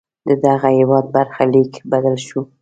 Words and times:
ددغه 0.27 0.69
هېواد 0.79 1.05
برخلیک 1.13 1.71
بدل 1.91 2.15
شو. 2.27 2.39